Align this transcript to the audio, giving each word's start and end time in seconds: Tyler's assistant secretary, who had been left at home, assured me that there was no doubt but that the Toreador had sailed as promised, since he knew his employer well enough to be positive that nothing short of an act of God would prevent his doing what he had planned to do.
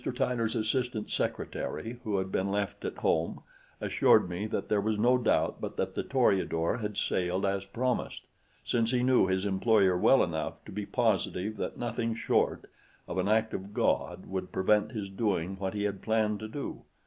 Tyler's 0.15 0.55
assistant 0.55 1.11
secretary, 1.11 1.99
who 2.03 2.17
had 2.17 2.31
been 2.31 2.49
left 2.49 2.83
at 2.85 2.97
home, 2.97 3.43
assured 3.79 4.27
me 4.27 4.47
that 4.47 4.67
there 4.67 4.81
was 4.81 4.97
no 4.97 5.15
doubt 5.15 5.61
but 5.61 5.77
that 5.77 5.93
the 5.93 6.01
Toreador 6.01 6.77
had 6.77 6.97
sailed 6.97 7.45
as 7.45 7.65
promised, 7.65 8.23
since 8.65 8.89
he 8.89 9.03
knew 9.03 9.27
his 9.27 9.45
employer 9.45 9.95
well 9.95 10.23
enough 10.23 10.55
to 10.65 10.71
be 10.71 10.87
positive 10.87 11.55
that 11.57 11.77
nothing 11.77 12.15
short 12.15 12.65
of 13.07 13.19
an 13.19 13.27
act 13.27 13.53
of 13.53 13.75
God 13.75 14.25
would 14.25 14.51
prevent 14.51 14.91
his 14.91 15.07
doing 15.07 15.55
what 15.59 15.75
he 15.75 15.83
had 15.83 16.01
planned 16.01 16.39
to 16.39 16.47
do. 16.47 16.81